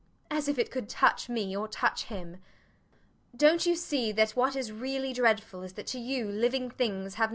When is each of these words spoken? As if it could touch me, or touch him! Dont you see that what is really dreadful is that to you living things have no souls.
As 0.31 0.47
if 0.47 0.57
it 0.57 0.71
could 0.71 0.89
touch 0.89 1.29
me, 1.29 1.55
or 1.55 1.67
touch 1.67 2.05
him! 2.05 2.37
Dont 3.37 3.67
you 3.67 3.75
see 3.75 4.11
that 4.13 4.31
what 4.31 4.55
is 4.55 4.71
really 4.71 5.13
dreadful 5.13 5.61
is 5.61 5.73
that 5.73 5.85
to 5.93 5.99
you 5.99 6.25
living 6.27 6.71
things 6.71 7.13
have 7.13 7.19
no 7.19 7.19
souls. 7.19 7.29